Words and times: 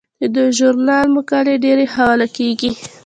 د 0.21 0.23
دې 0.35 0.45
ژورنال 0.57 1.07
مقالې 1.17 1.55
ډیرې 1.63 1.85
حواله 1.93 2.27
کیږي. 2.37 2.69